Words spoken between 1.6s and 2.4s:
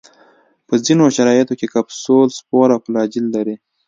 کپسول،